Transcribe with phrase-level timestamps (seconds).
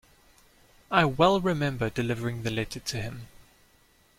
[0.89, 3.27] I well remember delivering the letter to him.